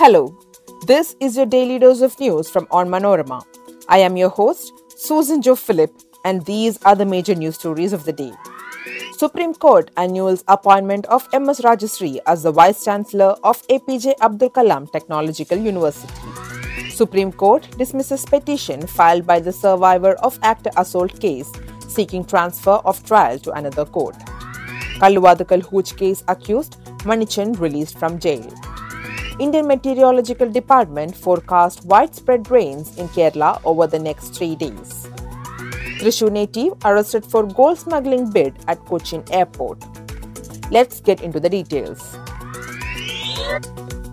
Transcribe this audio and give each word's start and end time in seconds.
Hello, 0.00 0.32
this 0.86 1.16
is 1.18 1.36
your 1.36 1.44
daily 1.44 1.76
dose 1.76 2.02
of 2.02 2.20
news 2.20 2.48
from 2.48 2.66
Onmanorama. 2.66 3.42
I 3.88 3.98
am 3.98 4.16
your 4.16 4.28
host, 4.28 4.72
Susan 4.96 5.42
Jo 5.42 5.56
Philip, 5.56 5.90
and 6.24 6.44
these 6.46 6.80
are 6.84 6.94
the 6.94 7.04
major 7.04 7.34
news 7.34 7.56
stories 7.56 7.92
of 7.92 8.04
the 8.04 8.12
day. 8.12 8.30
Supreme 9.16 9.54
Court 9.54 9.90
annuls 9.96 10.44
appointment 10.46 11.04
of 11.06 11.26
MS 11.32 11.62
Rajashree 11.62 12.20
as 12.28 12.44
the 12.44 12.52
Vice 12.52 12.84
Chancellor 12.84 13.34
of 13.42 13.66
APJ 13.66 14.14
Abdul 14.20 14.50
Kalam 14.50 14.88
Technological 14.92 15.58
University. 15.58 16.14
Supreme 16.90 17.32
Court 17.32 17.68
dismisses 17.76 18.24
petition 18.24 18.86
filed 18.86 19.26
by 19.26 19.40
the 19.40 19.52
survivor 19.52 20.12
of 20.28 20.38
actor 20.44 20.70
assault 20.76 21.20
case 21.20 21.50
seeking 21.88 22.24
transfer 22.24 22.78
of 22.84 23.04
trial 23.04 23.36
to 23.40 23.50
another 23.50 23.84
court. 23.84 24.14
Kalluvathukkal 25.00 25.62
Hooch 25.62 25.96
case 25.96 26.22
accused 26.28 26.76
Manichan 26.98 27.58
released 27.58 27.98
from 27.98 28.20
jail. 28.20 28.48
Indian 29.40 29.68
Meteorological 29.68 30.50
Department 30.50 31.14
forecast 31.14 31.84
widespread 31.84 32.50
rains 32.50 32.98
in 32.98 33.06
Kerala 33.10 33.60
over 33.64 33.86
the 33.86 33.98
next 33.98 34.34
three 34.34 34.56
days. 34.56 35.06
Thrissur 36.00 36.32
native 36.32 36.72
arrested 36.84 37.24
for 37.24 37.46
gold 37.46 37.78
smuggling 37.78 38.32
bid 38.32 38.56
at 38.66 38.84
Cochin 38.86 39.22
airport. 39.30 39.78
Let's 40.72 40.98
get 41.00 41.20
into 41.20 41.38
the 41.38 41.48
details. 41.48 42.18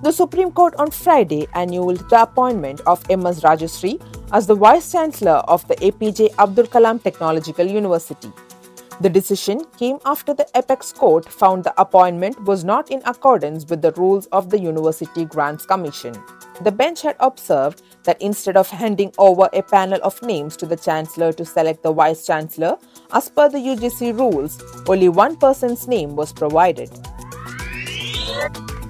The 0.04 0.12
Supreme 0.12 0.52
Court 0.52 0.76
on 0.78 0.92
Friday 0.92 1.48
annulled 1.56 2.08
the 2.12 2.22
appointment 2.22 2.82
of 2.82 3.02
MS 3.10 3.42
Rajashree 3.42 4.00
as 4.32 4.46
the 4.46 4.54
Vice 4.54 4.92
Chancellor 4.92 5.42
of 5.56 5.68
the 5.68 5.76
APJ 5.78 6.36
Abdul 6.38 6.68
Kalam 6.68 7.02
Technological 7.02 7.66
University. 7.66 8.32
The 9.02 9.10
decision 9.10 9.62
came 9.78 9.98
after 10.06 10.34
the 10.34 10.48
Apex 10.56 10.94
Court 10.94 11.28
found 11.28 11.66
the 11.66 11.80
appointment 11.80 12.42
was 12.46 12.64
not 12.64 12.90
in 12.90 13.02
accordance 13.06 13.66
with 13.66 13.82
the 13.82 13.92
rules 13.92 14.26
of 14.28 14.50
the 14.50 14.58
University 14.58 15.26
Grants 15.26 15.66
Commission. 15.66 16.16
The 16.62 16.72
bench 16.72 17.02
had 17.02 17.18
observed 17.20 17.82
that 18.04 18.22
instead 18.22 18.56
of 18.56 18.70
handing 18.70 19.12
over 19.18 19.50
a 19.52 19.64
panel 19.64 20.00
of 20.02 20.22
names 20.22 20.56
to 20.58 20.66
the 20.66 20.78
Chancellor 20.78 21.34
to 21.34 21.44
select 21.44 21.84
the 21.84 21.92
Vice 21.92 22.26
Chancellor, 22.26 22.78
as 23.12 23.28
per 23.28 23.50
the 23.50 23.58
UGC 23.58 24.18
rules, 24.18 24.64
only 24.88 25.10
one 25.10 25.36
person's 25.36 25.90
name 25.90 26.16
was 26.16 26.32
provided. 26.32 26.90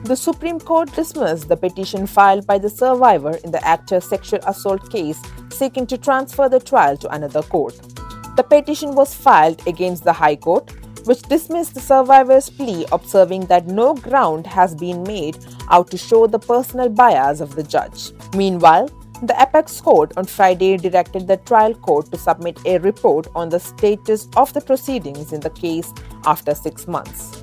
The 0.03 0.16
Supreme 0.16 0.59
Court 0.59 0.94
dismissed 0.94 1.48
the 1.48 1.58
petition 1.58 2.06
filed 2.06 2.45
by 2.45 2.59
the 2.59 2.70
survivor 2.70 3.38
in 3.44 3.50
the 3.50 3.67
actor's 3.67 4.08
sexual 4.08 4.39
assault 4.45 4.92
case 4.92 5.20
seeking 5.50 5.88
to 5.88 5.98
transfer 5.98 6.48
the 6.48 6.59
trial 6.59 6.95
to 6.98 7.09
another 7.09 7.42
court. 7.42 7.94
The 8.36 8.44
petition 8.44 8.95
was 8.95 9.14
filed 9.14 9.66
against 9.66 10.03
the 10.03 10.11
High 10.11 10.36
Court, 10.36 10.69
which 11.05 11.22
dismissed 11.22 11.73
the 11.73 11.80
survivor's 11.80 12.50
plea, 12.50 12.86
observing 12.92 13.45
that 13.45 13.67
no 13.67 13.94
ground 13.94 14.45
has 14.47 14.75
been 14.75 15.03
made 15.03 15.38
out 15.69 15.89
to 15.92 15.97
show 15.97 16.27
the 16.27 16.39
personal 16.39 16.89
bias 16.89 17.39
of 17.39 17.55
the 17.55 17.64
judge. 17.64 18.11
Meanwhile, 18.36 18.89
the 19.23 19.42
Apex 19.42 19.80
Court 19.80 20.11
on 20.17 20.25
Friday 20.25 20.75
directed 20.75 21.27
the 21.27 21.38
trial 21.38 21.73
court 21.73 22.11
to 22.11 22.17
submit 22.17 22.59
a 22.66 22.80
report 22.80 23.27
on 23.36 23.47
the 23.47 23.59
status 23.59 24.27
of 24.36 24.52
the 24.53 24.59
proceedings 24.59 25.31
in 25.31 25.39
the 25.39 25.52
case 25.52 25.94
after 26.25 26.53
six 26.53 26.88
months. 26.88 27.42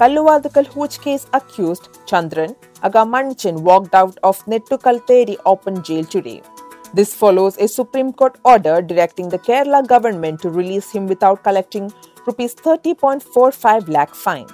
Kalluvathukkal 0.00 0.66
Hooch 0.66 1.00
case 1.00 1.26
accused 1.32 1.84
Chandran 2.06 2.56
Agamanichan 2.82 3.60
walked 3.60 3.94
out 3.94 4.18
of 4.24 4.44
Nettukaltheri 4.46 5.36
open 5.46 5.82
jail 5.84 6.04
today. 6.04 6.42
This 6.94 7.12
follows 7.12 7.58
a 7.58 7.66
Supreme 7.66 8.12
Court 8.12 8.38
order 8.44 8.80
directing 8.80 9.28
the 9.28 9.38
Kerala 9.38 9.84
government 9.84 10.40
to 10.42 10.48
release 10.48 10.92
him 10.92 11.08
without 11.08 11.42
collecting 11.42 11.92
rupees 12.24 12.54
30.45 12.54 13.88
lakh 13.88 14.14
fine. 14.14 14.46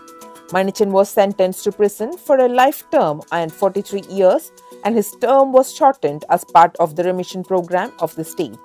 Manichan 0.49 0.91
was 0.91 1.11
sentenced 1.11 1.65
to 1.65 1.71
prison 1.71 2.17
for 2.17 2.39
a 2.39 2.49
life 2.49 2.83
term 2.91 3.21
and 3.31 3.53
43 3.53 4.05
years, 4.09 4.53
and 4.85 4.95
his 4.95 5.15
term 5.21 5.53
was 5.53 5.75
shortened 5.75 6.25
as 6.31 6.43
part 6.45 6.75
of 6.81 6.97
the 6.97 7.05
remission 7.05 7.45
program 7.45 7.93
of 8.01 8.15
the 8.17 8.25
state. 8.25 8.59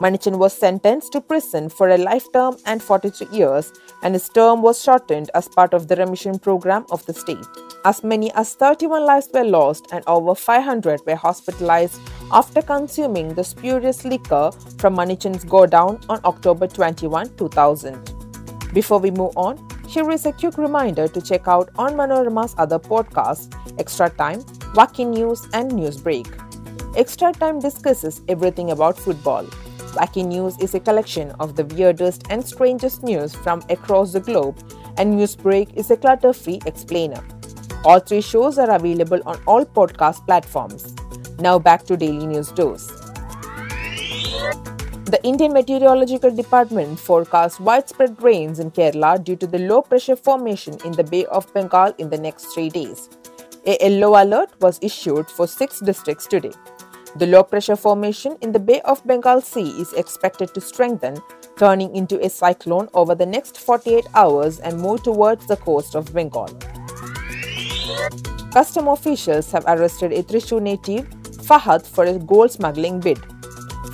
Manichan 0.00 0.38
was 0.38 0.52
sentenced 0.52 1.12
to 1.12 1.20
prison 1.20 1.68
for 1.68 1.90
a 1.90 1.98
life 1.98 2.26
term 2.32 2.56
and 2.66 2.82
43 2.82 3.28
years, 3.30 3.72
and 4.02 4.12
his 4.12 4.28
term 4.28 4.60
was 4.60 4.82
shortened 4.82 5.30
as 5.34 5.48
part 5.48 5.72
of 5.72 5.86
the 5.86 5.94
remission 5.94 6.36
program 6.38 6.84
of 6.90 7.06
the 7.06 7.14
state. 7.14 7.46
As 7.84 8.02
many 8.02 8.32
as 8.34 8.54
31 8.54 9.04
lives 9.06 9.28
were 9.32 9.44
lost 9.44 9.86
and 9.92 10.02
over 10.08 10.34
500 10.34 11.00
were 11.06 11.16
hospitalized 11.16 12.00
after 12.30 12.60
consuming 12.60 13.32
the 13.34 13.42
spurious 13.42 14.04
liquor 14.04 14.50
from 14.78 14.96
Manichan's 14.96 15.44
godown 15.44 16.00
on 16.08 16.20
October 16.24 16.66
21, 16.66 17.36
2000. 17.36 18.14
Before 18.74 18.98
we 18.98 19.10
move 19.10 19.36
on, 19.36 19.66
here 19.88 20.10
is 20.10 20.26
a 20.26 20.32
quick 20.32 20.58
reminder 20.58 21.08
to 21.08 21.20
check 21.22 21.48
out 21.48 21.72
Onmanorama's 21.74 22.54
other 22.58 22.78
podcasts, 22.78 23.48
Extra 23.78 24.10
Time, 24.10 24.42
Wacky 24.74 25.06
News, 25.06 25.48
and 25.54 25.72
News 25.72 25.96
Break. 25.96 26.26
Extra 26.94 27.32
Time 27.32 27.60
discusses 27.60 28.20
everything 28.28 28.72
about 28.72 28.98
football. 28.98 29.44
Wacky 29.96 30.26
News 30.26 30.58
is 30.58 30.74
a 30.74 30.80
collection 30.80 31.30
of 31.40 31.56
the 31.56 31.64
weirdest 31.64 32.24
and 32.28 32.46
strangest 32.46 33.02
news 33.02 33.34
from 33.34 33.62
across 33.70 34.12
the 34.12 34.20
globe, 34.20 34.58
and 34.98 35.16
News 35.16 35.34
Break 35.34 35.74
is 35.74 35.90
a 35.90 35.96
clutter 35.96 36.34
free 36.34 36.60
explainer. 36.66 37.24
All 37.86 38.00
three 38.00 38.20
shows 38.20 38.58
are 38.58 38.70
available 38.70 39.20
on 39.24 39.40
all 39.46 39.64
podcast 39.64 40.26
platforms. 40.26 40.97
Now 41.40 41.56
back 41.56 41.84
to 41.84 41.96
Daily 41.96 42.26
News 42.26 42.50
Dose. 42.50 42.88
The 45.04 45.20
Indian 45.22 45.52
Meteorological 45.52 46.34
Department 46.34 46.98
forecasts 46.98 47.60
widespread 47.60 48.20
rains 48.20 48.58
in 48.58 48.72
Kerala 48.72 49.22
due 49.22 49.36
to 49.36 49.46
the 49.46 49.60
low 49.60 49.80
pressure 49.80 50.16
formation 50.16 50.76
in 50.84 50.90
the 50.92 51.04
Bay 51.04 51.26
of 51.26 51.52
Bengal 51.54 51.94
in 51.98 52.10
the 52.10 52.18
next 52.18 52.46
three 52.46 52.68
days. 52.68 53.08
A 53.66 53.78
yellow 53.80 54.20
alert 54.20 54.50
was 54.60 54.80
issued 54.82 55.28
for 55.28 55.46
six 55.46 55.78
districts 55.78 56.26
today. 56.26 56.52
The 57.16 57.26
low 57.28 57.44
pressure 57.44 57.76
formation 57.76 58.36
in 58.42 58.50
the 58.50 58.58
Bay 58.58 58.80
of 58.80 59.06
Bengal 59.06 59.40
Sea 59.40 59.70
is 59.80 59.92
expected 59.92 60.52
to 60.54 60.60
strengthen, 60.60 61.18
turning 61.56 61.94
into 61.94 62.18
a 62.24 62.28
cyclone 62.28 62.88
over 62.94 63.14
the 63.14 63.26
next 63.26 63.60
48 63.60 64.06
hours 64.14 64.58
and 64.58 64.80
move 64.80 65.04
towards 65.04 65.46
the 65.46 65.56
coast 65.56 65.94
of 65.94 66.12
Bengal. 66.12 66.48
Custom 68.52 68.88
officials 68.88 69.52
have 69.52 69.64
arrested 69.66 70.12
a 70.12 70.22
Thrissur 70.22 70.60
native, 70.60 71.06
Fahad, 71.48 71.86
for 71.86 72.04
a 72.04 72.18
gold 72.18 72.50
smuggling 72.52 73.00
bid. 73.00 73.18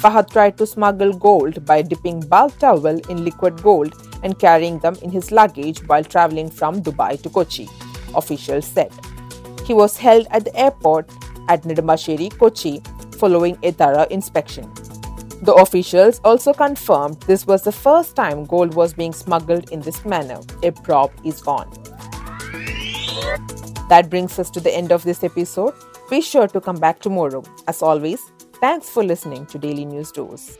Fahad 0.02 0.30
tried 0.30 0.58
to 0.58 0.66
smuggle 0.66 1.12
gold 1.12 1.64
by 1.64 1.82
dipping 1.82 2.20
bath 2.20 2.58
towel 2.58 2.86
in 2.86 3.24
liquid 3.24 3.62
gold 3.62 3.94
and 4.24 4.38
carrying 4.38 4.78
them 4.80 4.96
in 5.02 5.10
his 5.10 5.30
luggage 5.30 5.78
while 5.86 6.02
traveling 6.02 6.50
from 6.50 6.82
Dubai 6.82 7.22
to 7.22 7.30
Kochi, 7.30 7.68
officials 8.14 8.66
said. 8.66 8.92
He 9.64 9.72
was 9.72 9.96
held 9.96 10.26
at 10.30 10.44
the 10.44 10.56
airport 10.56 11.08
at 11.48 11.62
Nedumbassery, 11.62 12.36
Kochi, 12.36 12.82
following 13.18 13.56
a 13.62 13.70
thorough 13.70 14.06
inspection. 14.10 14.70
The 15.42 15.54
officials 15.54 16.20
also 16.24 16.52
confirmed 16.52 17.20
this 17.22 17.46
was 17.46 17.62
the 17.62 17.72
first 17.72 18.16
time 18.16 18.46
gold 18.46 18.74
was 18.74 18.94
being 18.94 19.12
smuggled 19.12 19.70
in 19.70 19.80
this 19.80 20.04
manner. 20.04 20.40
A 20.62 20.72
probe 20.72 21.12
is 21.22 21.42
on. 21.42 21.70
That 23.88 24.08
brings 24.10 24.38
us 24.38 24.50
to 24.50 24.60
the 24.60 24.74
end 24.74 24.90
of 24.90 25.04
this 25.04 25.22
episode. 25.22 25.74
Be 26.14 26.20
sure 26.20 26.46
to 26.46 26.60
come 26.60 26.76
back 26.76 27.00
tomorrow. 27.00 27.42
As 27.66 27.82
always, 27.82 28.20
thanks 28.60 28.88
for 28.88 29.02
listening 29.02 29.46
to 29.46 29.58
Daily 29.58 29.84
News 29.84 30.12
Dose. 30.12 30.56